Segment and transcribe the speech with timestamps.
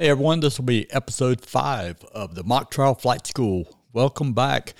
[0.00, 3.68] Hey everyone, this will be episode five of the Mock Trial Flight School.
[3.92, 4.72] Welcome back.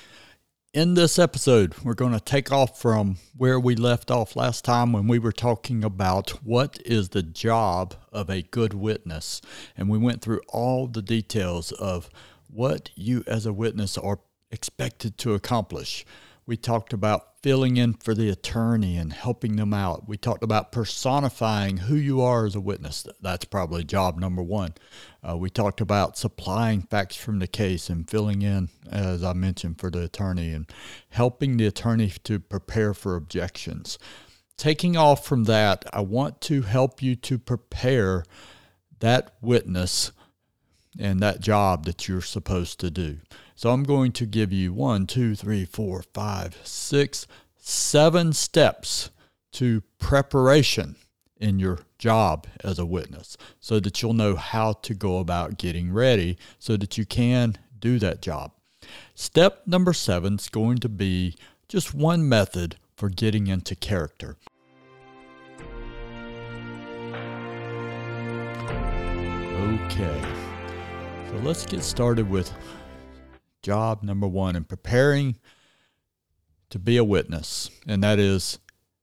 [0.73, 4.95] In this episode, we're going to take off from where we left off last time
[4.95, 9.43] when we were talking about what is the job of a good witness.
[9.77, 12.09] And we went through all the details of
[12.49, 16.07] what you as a witness are expected to accomplish.
[16.47, 20.09] We talked about filling in for the attorney and helping them out.
[20.09, 23.07] We talked about personifying who you are as a witness.
[23.21, 24.75] That's probably job number one.
[25.27, 29.81] Uh, we talked about supplying facts from the case and filling in, as I mentioned,
[29.81, 30.71] for the attorney and
[31.11, 33.99] helping the attorney to prepare for objections.
[34.57, 38.25] Taking off from that, I want to help you to prepare
[38.99, 40.13] that witness
[40.99, 43.19] and that job that you're supposed to do.
[43.55, 47.27] So I'm going to give you one, two, three, four, five, six,
[47.57, 49.11] seven steps
[49.53, 50.97] to preparation
[51.37, 55.93] in your job as a witness so that you'll know how to go about getting
[55.93, 58.53] ready so that you can do that job.
[59.15, 61.37] Step number seven is going to be
[61.69, 64.37] just one method for getting into character.
[69.61, 70.40] Okay,
[71.31, 72.53] so let's get started with
[73.63, 75.37] job number one in preparing
[76.71, 78.59] to be a witness, and that is,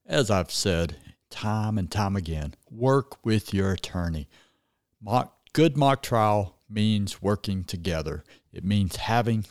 [0.05, 0.97] as I've said
[1.29, 4.27] time and time again, work with your attorney.
[5.01, 8.25] Mock, good mock trial means working together.
[8.51, 9.45] It means having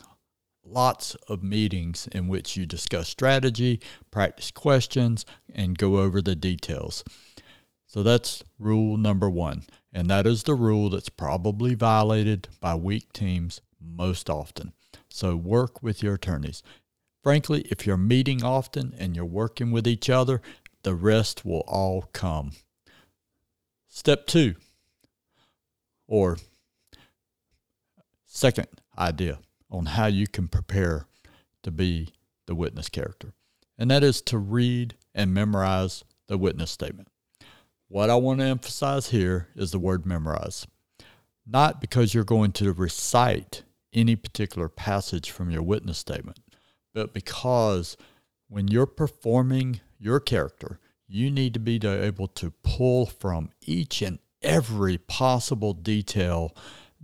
[0.63, 7.03] lots of meetings in which you discuss strategy, practice questions, and go over the details.
[7.87, 9.63] So that's rule number one.
[9.93, 14.73] And that is the rule that's probably violated by weak teams most often.
[15.09, 16.61] So work with your attorneys.
[17.23, 20.41] Frankly, if you're meeting often and you're working with each other,
[20.83, 22.51] the rest will all come.
[23.87, 24.55] Step two,
[26.07, 26.37] or
[28.25, 29.39] second idea
[29.71, 31.07] on how you can prepare
[31.63, 32.13] to be
[32.45, 33.33] the witness character,
[33.77, 37.07] and that is to read and memorize the witness statement.
[37.89, 40.67] What I want to emphasize here is the word memorize.
[41.45, 46.37] Not because you're going to recite any particular passage from your witness statement,
[46.93, 47.95] but because
[48.49, 54.19] when you're performing your character, you need to be able to pull from each and
[54.41, 56.53] every possible detail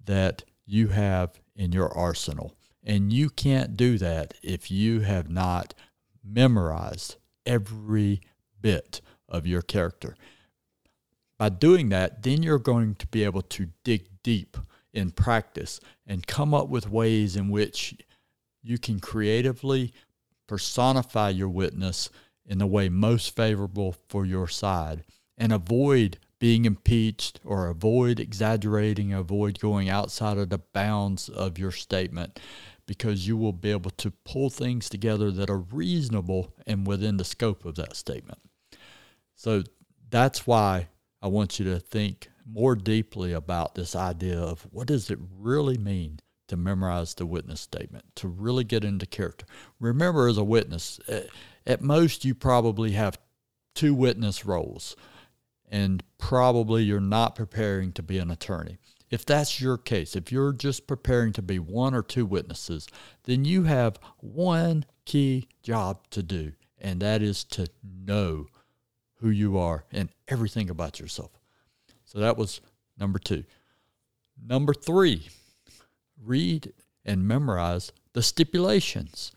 [0.05, 2.53] that you have in your arsenal.
[2.83, 5.73] And you can't do that if you have not
[6.21, 7.15] memorized
[7.45, 8.19] every
[8.59, 10.17] bit of your character.
[11.44, 14.56] By doing that, then you're going to be able to dig deep
[14.94, 17.98] in practice and come up with ways in which
[18.62, 19.92] you can creatively
[20.48, 22.09] personify your witness
[22.46, 25.04] in the way most favorable for your side
[25.38, 31.74] and avoid being impeached or avoid exaggerating, avoid going outside of the bounds of your
[31.74, 32.40] statement
[32.86, 37.25] because you will be able to pull things together that are reasonable and within the
[37.25, 38.40] scope of that statement.
[39.36, 39.64] So
[40.10, 40.88] that's why
[41.23, 45.78] I want you to think more deeply about this idea of what does it really
[45.78, 46.19] mean
[46.50, 49.45] to memorize the witness statement, to really get into character.
[49.79, 51.00] Remember, as a witness,
[51.66, 53.17] at most you probably have
[53.73, 54.97] two witness roles,
[55.72, 58.78] and probably you're not preparing to be an attorney.
[59.09, 62.88] If that's your case, if you're just preparing to be one or two witnesses,
[63.23, 68.47] then you have one key job to do, and that is to know
[69.23, 71.31] who you are and everything about yourself.
[72.03, 72.59] So that was
[73.00, 73.45] number two.
[74.45, 75.29] Number three,
[76.22, 76.73] read
[77.06, 79.31] and memorize the stipulations.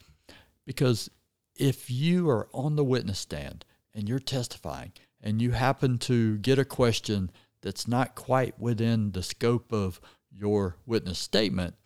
[0.66, 1.08] Because
[1.54, 3.64] if you are on the witness stand
[3.94, 4.92] and you're testifying
[5.22, 7.30] and you happen to get a question
[7.62, 10.00] that's not quite within the scope of
[10.32, 11.76] your witness statement,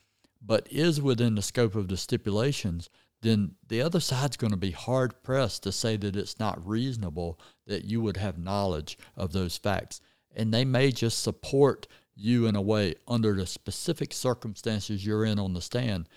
[0.41, 2.89] but is within the scope of the stipulations,
[3.23, 7.39] then the other side's going to be hard pressed to say that it's not reasonable
[7.67, 10.01] that you would have knowledge of those facts
[10.35, 15.39] and they may just support you in a way under the specific circumstances you're in
[15.39, 16.09] on the stand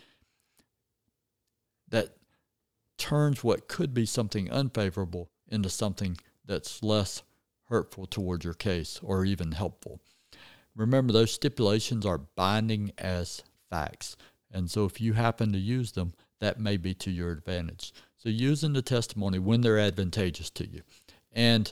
[1.90, 2.16] that
[2.98, 7.24] turns what could be something unfavorable into something that's less
[7.66, 10.02] hurtful toward your case or even helpful.
[10.76, 14.16] Remember, those stipulations are binding as facts.
[14.52, 17.94] And so if you happen to use them, that may be to your advantage.
[18.18, 20.82] So using the testimony when they're advantageous to you.
[21.32, 21.72] And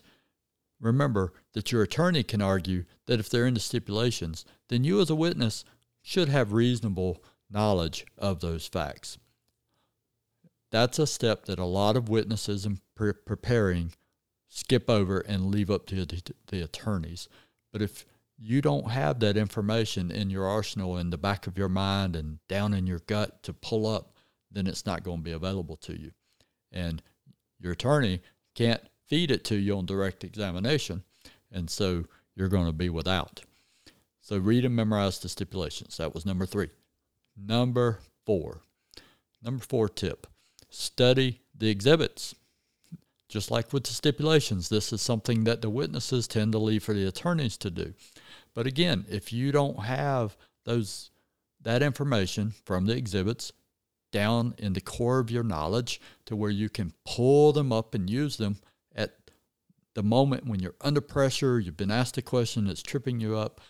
[0.81, 5.11] Remember that your attorney can argue that if they're in the stipulations, then you as
[5.11, 5.63] a witness
[6.01, 9.19] should have reasonable knowledge of those facts.
[10.71, 13.93] That's a step that a lot of witnesses in pre- preparing
[14.49, 17.29] skip over and leave up to the, the attorneys.
[17.71, 18.05] But if
[18.39, 22.39] you don't have that information in your arsenal in the back of your mind and
[22.47, 24.10] down in your gut to pull up,
[24.51, 26.11] then it's not going to be available to you.
[26.71, 27.01] And
[27.59, 28.21] your attorney
[28.55, 31.03] can't feed it to you on direct examination.
[31.51, 32.05] And so
[32.35, 33.41] you're going to be without.
[34.21, 35.97] So read and memorize the stipulations.
[35.97, 36.69] That was number three.
[37.35, 38.61] Number four.
[39.43, 40.27] Number four tip
[40.71, 42.33] study the exhibits.
[43.29, 46.93] Just like with the stipulations, this is something that the witnesses tend to leave for
[46.93, 47.93] the attorneys to do.
[48.53, 51.11] But again, if you don't have those
[51.61, 53.53] that information from the exhibits
[54.11, 58.09] down in the core of your knowledge to where you can pull them up and
[58.09, 58.57] use them
[58.95, 59.15] at
[59.93, 63.61] the moment when you're under pressure, you've been asked a question that's tripping you up,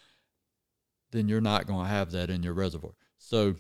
[1.11, 2.93] then you're not going to have that in your reservoir.
[3.17, 3.55] So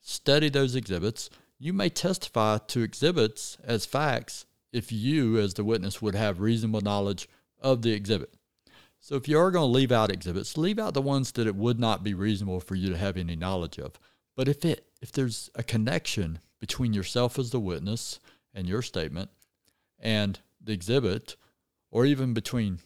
[0.00, 1.30] study those exhibits.
[1.58, 6.80] You may testify to exhibits as facts if you, as the witness, would have reasonable
[6.80, 7.28] knowledge
[7.60, 8.34] of the exhibit.
[9.00, 11.56] So if you are going to leave out exhibits, leave out the ones that it
[11.56, 13.98] would not be reasonable for you to have any knowledge of.
[14.36, 18.20] But if it if there's a connection between yourself as the witness
[18.54, 19.28] and your statement
[19.98, 21.36] and the exhibit,
[21.90, 22.78] or even between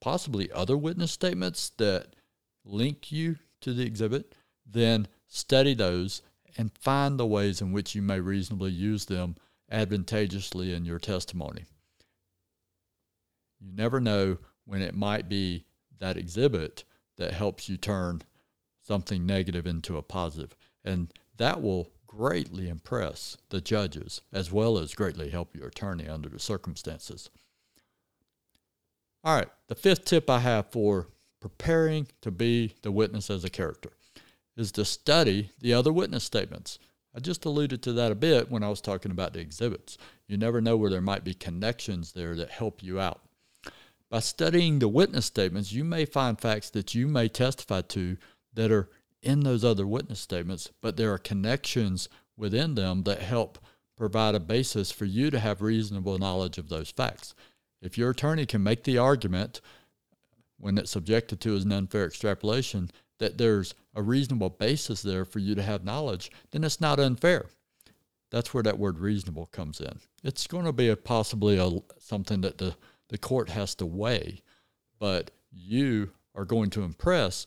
[0.00, 2.16] possibly other witness statements that
[2.64, 4.34] link you to the exhibit,
[4.66, 6.22] then study those
[6.56, 9.36] and find the ways in which you may reasonably use them
[9.70, 11.66] advantageously in your testimony.
[13.60, 15.66] You never know when it might be
[15.98, 16.84] that exhibit
[17.18, 18.22] that helps you turn
[18.86, 20.56] something negative into a positive.
[20.82, 26.28] And that will greatly impress the judges as well as greatly help your attorney under
[26.28, 27.30] the circumstances.
[29.24, 31.08] All right, the fifth tip I have for
[31.40, 33.90] preparing to be the witness as a character
[34.54, 36.78] is to study the other witness statements.
[37.16, 39.96] I just alluded to that a bit when I was talking about the exhibits.
[40.28, 43.22] You never know where there might be connections there that help you out.
[44.10, 48.18] By studying the witness statements, you may find facts that you may testify to
[48.52, 48.90] that are
[49.22, 53.58] in those other witness statements, but there are connections within them that help
[53.96, 57.34] provide a basis for you to have reasonable knowledge of those facts.
[57.82, 59.60] If your attorney can make the argument
[60.58, 65.38] when it's subjected to as an unfair extrapolation that there's a reasonable basis there for
[65.38, 67.46] you to have knowledge, then it's not unfair.
[68.30, 70.00] That's where that word reasonable comes in.
[70.22, 72.74] It's going to be a possibly a, something that the
[73.10, 74.40] the court has to weigh,
[74.98, 77.46] but you are going to impress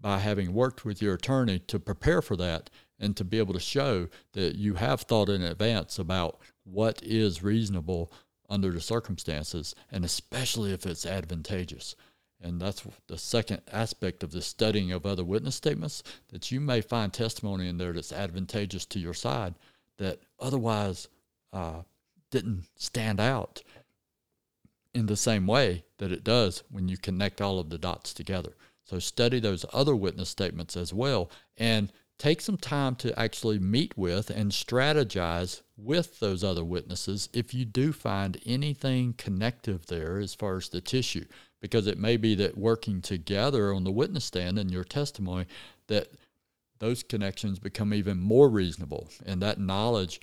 [0.00, 3.60] by having worked with your attorney to prepare for that and to be able to
[3.60, 8.12] show that you have thought in advance about what is reasonable
[8.48, 11.94] under the circumstances, and especially if it's advantageous.
[12.40, 16.80] And that's the second aspect of the studying of other witness statements that you may
[16.80, 19.54] find testimony in there that's advantageous to your side
[19.98, 21.08] that otherwise
[21.52, 21.82] uh,
[22.30, 23.62] didn't stand out
[24.94, 28.54] in the same way that it does when you connect all of the dots together.
[28.88, 33.96] So study those other witness statements as well and take some time to actually meet
[33.96, 40.34] with and strategize with those other witnesses if you do find anything connective there as
[40.34, 41.24] far as the tissue.
[41.60, 45.46] Because it may be that working together on the witness stand and your testimony
[45.88, 46.08] that
[46.78, 50.20] those connections become even more reasonable and that knowledge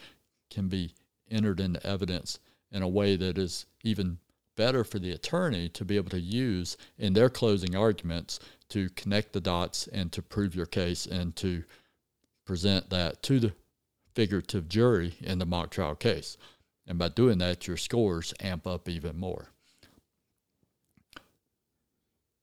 [0.49, 0.93] can be
[1.29, 2.39] entered into evidence
[2.71, 4.17] in a way that is even
[4.55, 9.33] better for the attorney to be able to use in their closing arguments to connect
[9.33, 11.63] the dots and to prove your case and to
[12.45, 13.53] present that to the
[14.13, 16.37] figurative jury in the mock trial case.
[16.87, 19.49] And by doing that, your scores amp up even more.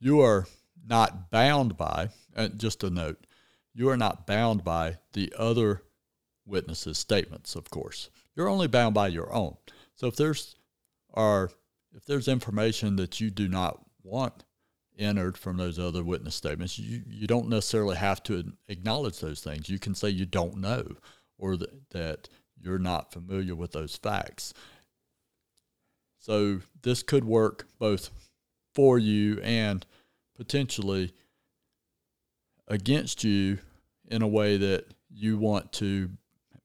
[0.00, 0.47] You are
[0.85, 3.25] not bound by, uh, just a note,
[3.73, 5.83] you are not bound by the other
[6.45, 8.11] witnesses' statements, of course.
[8.35, 9.57] You're only bound by your own.
[9.95, 10.57] So if there's
[11.14, 11.50] are
[11.95, 14.45] if there's information that you do not want
[14.99, 19.69] entered from those other witness statements, you, you don't necessarily have to acknowledge those things.
[19.69, 20.97] You can say you don't know
[21.39, 22.29] or that, that
[22.61, 24.53] you're not familiar with those facts.
[26.19, 28.11] So this could work both
[28.75, 29.85] for you and
[30.37, 31.13] potentially
[32.69, 33.59] against you
[34.09, 36.11] in a way that you want to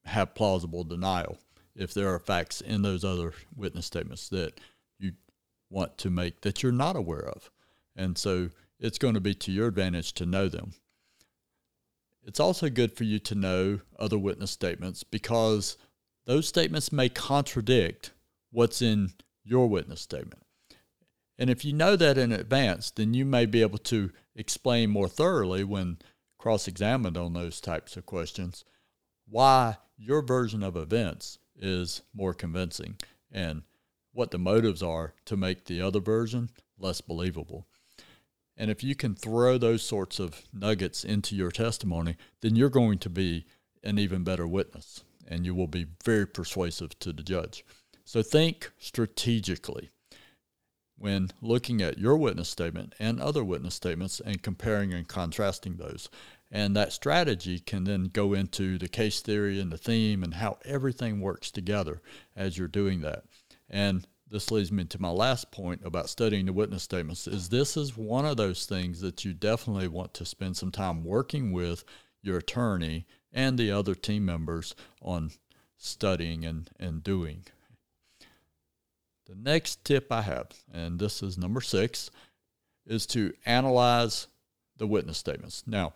[0.04, 1.38] have plausible denial
[1.74, 4.58] if there are facts in those other witness statements that
[5.70, 7.50] want to make that you're not aware of.
[7.96, 10.72] And so it's going to be to your advantage to know them.
[12.24, 15.76] It's also good for you to know other witness statements because
[16.26, 18.12] those statements may contradict
[18.50, 19.12] what's in
[19.44, 20.42] your witness statement.
[21.38, 25.08] And if you know that in advance, then you may be able to explain more
[25.08, 25.98] thoroughly when
[26.38, 28.64] cross examined on those types of questions
[29.28, 32.96] why your version of events is more convincing
[33.30, 33.62] and
[34.12, 37.66] what the motives are to make the other version less believable.
[38.56, 42.98] And if you can throw those sorts of nuggets into your testimony, then you're going
[42.98, 43.46] to be
[43.84, 47.64] an even better witness and you will be very persuasive to the judge.
[48.04, 49.90] So think strategically
[50.96, 56.08] when looking at your witness statement and other witness statements and comparing and contrasting those.
[56.50, 60.58] And that strategy can then go into the case theory and the theme and how
[60.64, 62.00] everything works together
[62.34, 63.24] as you're doing that.
[63.70, 67.76] And this leads me to my last point about studying the witness statements is this
[67.76, 71.84] is one of those things that you definitely want to spend some time working with
[72.22, 75.30] your attorney and the other team members on
[75.76, 77.44] studying and, and doing.
[79.26, 82.10] The next tip I have, and this is number six,
[82.86, 84.26] is to analyze
[84.78, 85.64] the witness statements.
[85.66, 85.92] Now,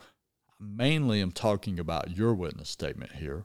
[0.60, 3.44] mainly I'm talking about your witness statement here,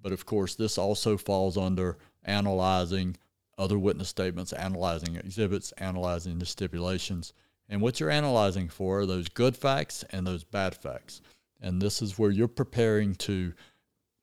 [0.00, 3.16] but of course, this also falls under analyzing
[3.58, 7.32] other witness statements, analyzing exhibits, analyzing the stipulations.
[7.68, 11.20] And what you're analyzing for are those good facts and those bad facts.
[11.60, 13.54] And this is where you're preparing to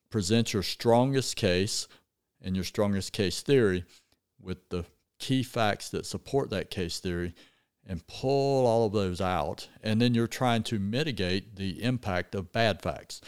[0.08, 1.88] present your strongest case
[2.40, 3.84] and your strongest case theory
[4.40, 4.84] with the
[5.18, 7.34] key facts that support that case theory
[7.86, 9.68] and pull all of those out.
[9.82, 13.20] And then you're trying to mitigate the impact of bad facts.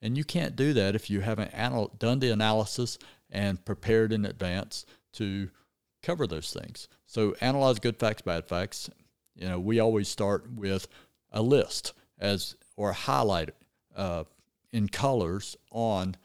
[0.00, 2.98] And you can't do that if you haven't anal- done the analysis
[3.30, 5.50] and prepared in advance to
[6.02, 6.88] cover those things.
[7.06, 8.90] So analyze good facts, bad facts.
[9.34, 10.88] You know, we always start with
[11.30, 13.50] a list as or highlight
[13.96, 14.24] uh,
[14.72, 16.16] in colors on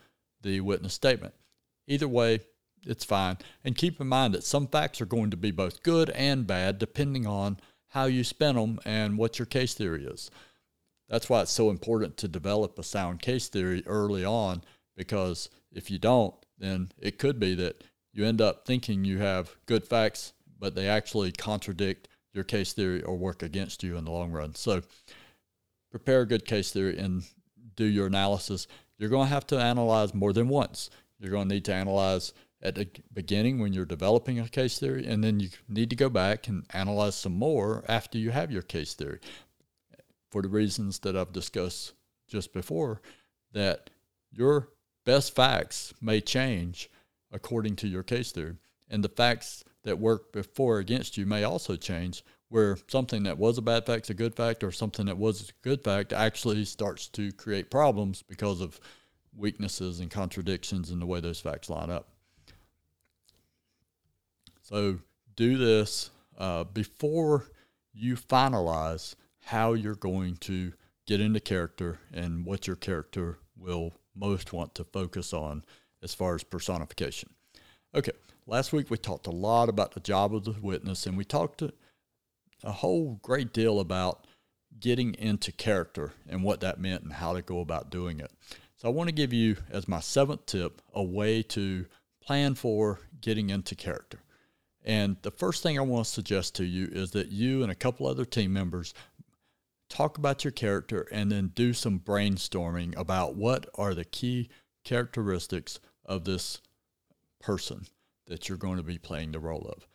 [0.41, 1.34] the witness statement.
[1.88, 2.39] Either way,
[2.86, 3.38] it's fine.
[3.63, 6.79] And keep in mind that some facts are going to be both good and bad
[6.79, 7.58] depending on
[7.89, 10.29] how you spin them and what your case theory is.
[11.10, 14.63] That's why it's so important to develop a sound case theory early on
[14.96, 17.84] because if you don't, then it could be that
[18.17, 23.03] you end up thinking you have good facts, but they actually contradict your case theory
[23.03, 24.55] or work against you in the long run.
[24.55, 24.81] So
[25.91, 27.24] prepare a good case theory and
[27.75, 28.67] do your analysis.
[28.97, 30.89] You're going to have to analyze more than once.
[31.19, 32.33] You're going to need to analyze
[32.63, 36.09] at the beginning when you're developing a case theory, and then you need to go
[36.09, 39.19] back and analyze some more after you have your case theory
[40.31, 41.93] for the reasons that I've discussed
[42.27, 43.00] just before
[43.53, 43.91] that
[44.31, 44.69] your
[45.05, 46.89] best facts may change
[47.31, 48.55] according to your case theory.
[48.89, 53.57] And the facts that work before against you may also change, where something that was
[53.57, 56.63] a bad fact is a good fact, or something that was a good fact actually
[56.65, 58.79] starts to create problems because of
[59.36, 62.10] weaknesses and contradictions in the way those facts line up.
[64.62, 65.00] So
[65.36, 67.46] do this uh, before
[67.93, 69.15] you finalize
[69.46, 70.74] how you're going to
[71.05, 75.63] get into character and what your character will most want to focus on
[76.01, 77.30] as far as personification.
[77.96, 78.12] Okay,
[78.46, 81.62] last week we talked a lot about the job of the witness, and we talked
[82.63, 84.25] a whole great deal about
[84.80, 88.32] getting into character and what that meant and how to go about doing it.
[88.75, 91.86] So I want to give you, as my seventh tip, a way to
[92.22, 94.20] plan for getting into character.
[94.84, 97.75] And the first thing I want to suggest to you is that you and a
[97.75, 98.94] couple other team members
[99.89, 104.50] talk about your character and then do some brainstorming about what are the key
[104.88, 106.62] characteristics of this
[107.41, 107.86] person
[108.27, 109.86] that you're going to be playing the role of.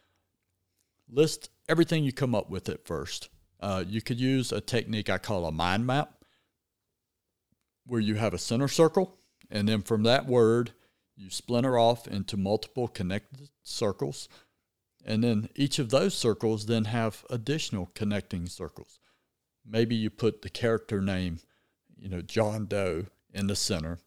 [1.09, 3.31] List everything you come up with at first.
[3.59, 6.13] Uh, you could use a technique I call a mind map,
[7.87, 9.17] where you have a center circle,
[9.51, 10.73] and then from that word,
[11.17, 14.29] you splinter off into multiple connected circles.
[15.05, 18.99] And then each of those circles then have additional connecting circles.
[19.65, 21.39] Maybe you put the character name,
[21.97, 23.99] you know, John Doe in the center,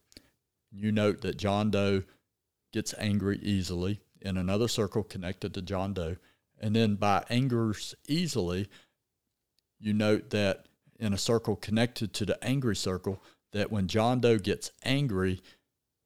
[0.76, 2.02] you note that John Doe
[2.72, 6.16] gets angry easily in another circle connected to John Doe.
[6.60, 8.68] And then by angers easily,
[9.78, 10.66] you note that
[10.98, 15.42] in a circle connected to the angry circle, that when John Doe gets angry,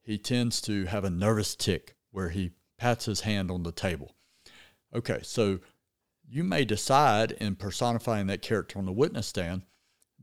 [0.01, 4.15] he tends to have a nervous tic where he pats his hand on the table.
[4.93, 5.59] Okay, so
[6.27, 9.63] you may decide in personifying that character on the witness stand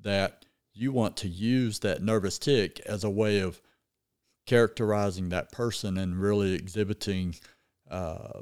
[0.00, 3.60] that you want to use that nervous tic as a way of
[4.48, 7.34] characterizing that person and really exhibiting
[7.90, 8.40] uh,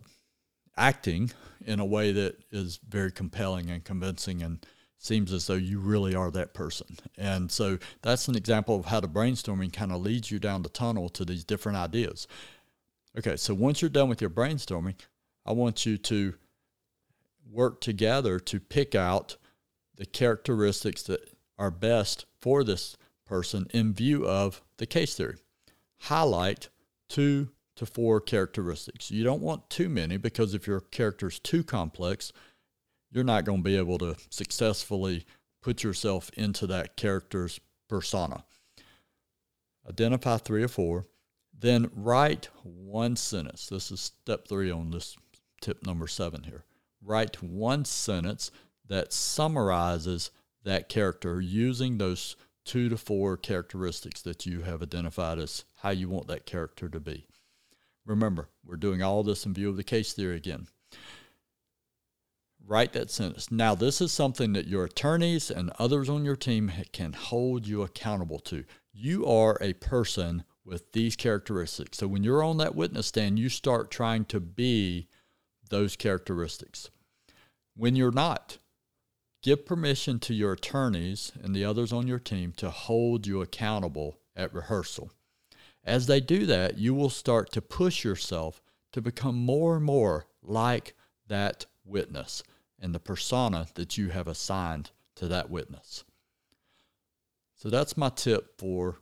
[0.76, 1.32] acting
[1.66, 4.64] in a way that is very compelling and convincing and
[4.98, 6.86] seems as though you really are that person.
[7.18, 10.68] And so that's an example of how the brainstorming kind of leads you down the
[10.68, 12.28] tunnel to these different ideas.
[13.18, 14.94] Okay, so once you're done with your brainstorming,
[15.44, 16.34] I want you to
[17.50, 19.38] work together to pick out
[19.96, 25.38] the characteristics that are best for this person in view of the case theory
[26.00, 26.68] highlight
[27.08, 29.10] two to four characteristics.
[29.10, 32.32] You don't want too many because if your character is too complex,
[33.10, 35.24] you're not going to be able to successfully
[35.62, 38.44] put yourself into that character's persona.
[39.88, 41.06] Identify three or four,
[41.58, 43.68] then write one sentence.
[43.68, 45.16] This is step three on this
[45.60, 46.64] tip number seven here.
[47.02, 48.50] Write one sentence
[48.88, 50.30] that summarizes
[50.64, 56.09] that character using those two to four characteristics that you have identified as how you
[56.09, 57.28] want that character to be.
[58.05, 60.66] Remember, we're doing all this in view of the case theory again.
[62.66, 63.52] Write that sentence.
[63.52, 67.83] Now, this is something that your attorneys and others on your team can hold you
[67.83, 68.64] accountable to.
[68.93, 71.99] You are a person with these characteristics.
[71.99, 75.07] So when you're on that witness stand, you start trying to be
[75.71, 76.90] those characteristics.
[77.76, 78.59] When you're not,
[79.40, 84.19] give permission to your attorneys and the others on your team to hold you accountable
[84.35, 85.12] at rehearsal.
[85.87, 88.61] As they do that, you will start to push yourself
[88.93, 90.95] to become more and more like
[91.28, 92.43] that witness
[92.81, 96.05] and the persona that you have assigned to that witness.
[97.55, 98.99] So that's my tip for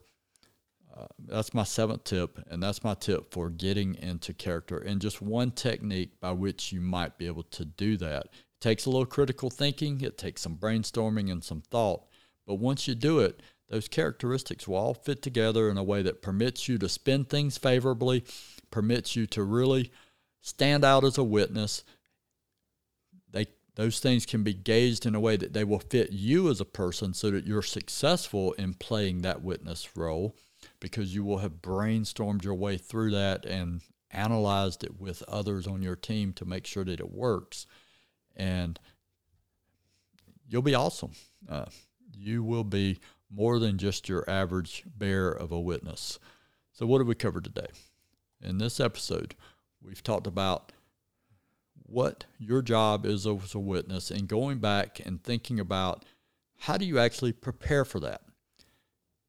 [0.97, 4.77] uh, that's my seventh tip, and that's my tip for getting into character.
[4.77, 8.27] And just one technique by which you might be able to do that.
[8.27, 12.05] It takes a little critical thinking, it takes some brainstorming and some thought.
[12.47, 16.21] But once you do it, those characteristics will all fit together in a way that
[16.21, 18.23] permits you to spin things favorably,
[18.69, 19.91] permits you to really
[20.41, 21.83] stand out as a witness.
[23.31, 26.61] They those things can be gauged in a way that they will fit you as
[26.61, 30.35] a person so that you're successful in playing that witness role
[30.79, 33.81] because you will have brainstormed your way through that and
[34.11, 37.65] analyzed it with others on your team to make sure that it works.
[38.35, 38.79] And
[40.47, 41.11] you'll be awesome.
[41.49, 41.65] Uh,
[42.17, 46.19] you will be more than just your average bear of a witness.
[46.71, 47.67] So, what have we covered today?
[48.41, 49.35] In this episode,
[49.81, 50.71] we've talked about
[51.83, 56.03] what your job is as a witness and going back and thinking about
[56.59, 58.21] how do you actually prepare for that.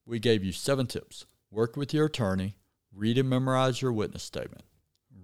[0.06, 1.26] We gave you seven tips.
[1.50, 2.56] Work with your attorney,
[2.94, 4.64] read and memorize your witness statement,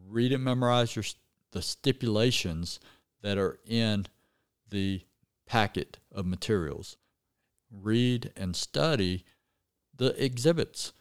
[0.06, 1.04] read and memorize your,
[1.52, 2.80] the stipulations
[3.22, 4.06] that are in
[4.70, 5.02] the
[5.46, 6.96] packet of materials,
[7.72, 9.24] read and study
[9.96, 10.92] the exhibits.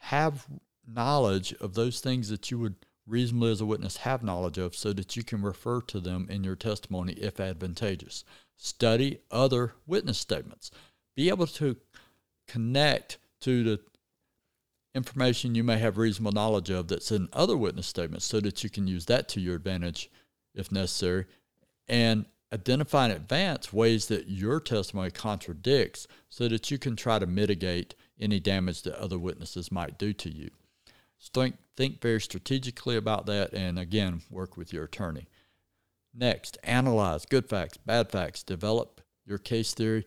[0.00, 0.46] Have
[0.86, 2.74] knowledge of those things that you would
[3.06, 6.44] reasonably as a witness have knowledge of so that you can refer to them in
[6.44, 8.24] your testimony if advantageous.
[8.56, 10.70] Study other witness statements.
[11.16, 11.76] Be able to
[12.46, 13.80] connect to the
[14.94, 18.70] information you may have reasonable knowledge of that's in other witness statements so that you
[18.70, 20.10] can use that to your advantage
[20.54, 21.26] if necessary.
[21.88, 27.26] And identify in advance ways that your testimony contradicts so that you can try to
[27.26, 30.50] mitigate any damage that other witnesses might do to you.
[31.32, 35.26] Think, think very strategically about that and again, work with your attorney.
[36.14, 40.04] Next, analyze good facts, bad facts, develop your case theory,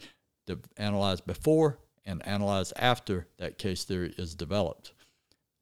[0.48, 4.92] de- analyze before and analyze after that case theory is developed.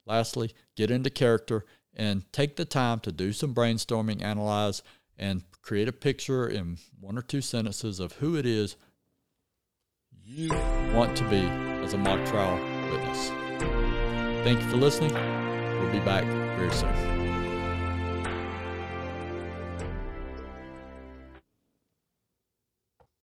[0.04, 1.64] Lastly, get into character
[1.94, 4.82] and take the time to do some brainstorming, analyze,
[5.22, 8.76] and create a picture in one or two sentences of who it is
[10.24, 10.48] you
[10.92, 11.42] want to be
[11.84, 12.56] as a mock trial
[12.90, 13.28] witness.
[14.44, 15.12] Thank you for listening.
[15.12, 16.24] We'll be back
[16.56, 17.21] very soon.